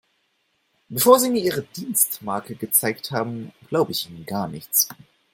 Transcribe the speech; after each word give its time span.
Bevor 0.89 1.19
Sie 1.19 1.29
mir 1.29 1.43
Ihre 1.43 1.61
Dienstmarke 1.61 2.55
gezeigt 2.55 3.11
haben, 3.11 3.51
glaube 3.69 3.91
ich 3.91 4.09
Ihnen 4.09 4.25
gar 4.25 4.47
nichts. 4.47 4.89